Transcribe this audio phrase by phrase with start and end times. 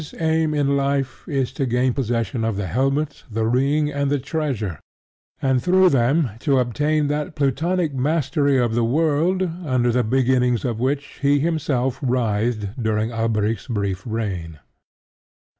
[0.01, 4.17] His aim in life is to gain possession of the helmet, the ring, and the
[4.17, 4.79] treasure,
[5.43, 10.79] and through them to obtain that Plutonic mastery of the world under the beginnings of
[10.79, 14.57] which he himself writhed during Alberic's brief reign.